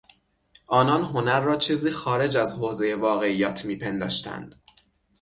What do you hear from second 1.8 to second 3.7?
خارج از حوزهی واقعیات